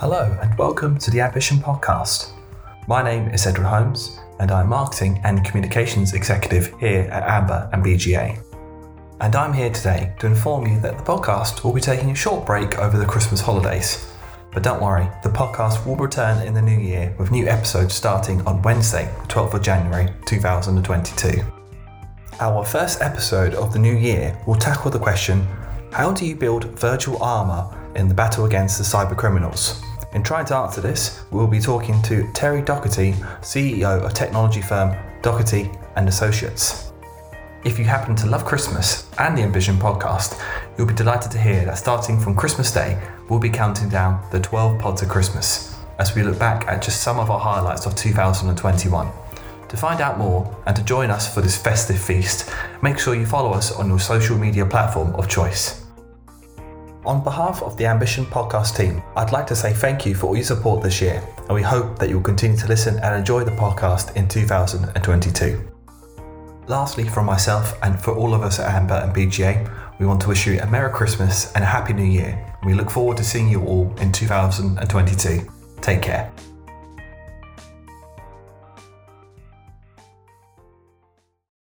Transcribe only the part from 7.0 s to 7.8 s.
at Amber